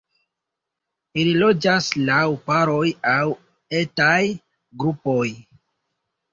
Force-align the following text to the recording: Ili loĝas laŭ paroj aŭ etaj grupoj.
Ili 1.23 1.33
loĝas 1.43 1.89
laŭ 2.09 2.23
paroj 2.49 2.89
aŭ 3.13 3.21
etaj 3.83 4.19
grupoj. 4.83 5.31